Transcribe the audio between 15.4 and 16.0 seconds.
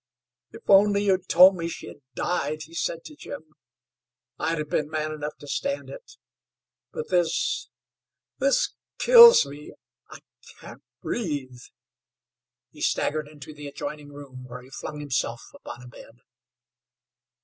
upon a